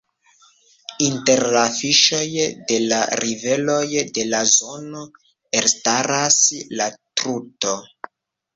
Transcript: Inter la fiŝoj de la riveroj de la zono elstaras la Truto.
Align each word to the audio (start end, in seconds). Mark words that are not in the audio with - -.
Inter 1.07 1.41
la 1.55 1.65
fiŝoj 1.75 2.21
de 2.71 2.79
la 2.93 3.03
riveroj 3.25 3.85
de 4.17 4.25
la 4.31 4.41
zono 4.55 5.05
elstaras 5.63 6.43
la 6.81 6.91
Truto. 6.99 7.79